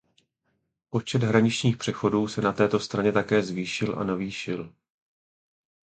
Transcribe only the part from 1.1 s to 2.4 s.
hraničních přechodů